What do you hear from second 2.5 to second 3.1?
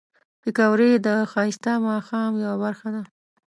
برخه ده